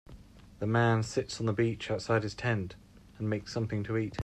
[0.59, 2.75] A man sits on the beach outside his tent
[3.19, 4.19] and makes something to eat.